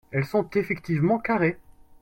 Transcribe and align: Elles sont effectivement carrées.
Elles 0.09 0.25
sont 0.25 0.49
effectivement 0.55 1.19
carrées. 1.19 1.59